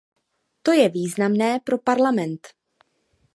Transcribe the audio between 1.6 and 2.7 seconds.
pro Parlament.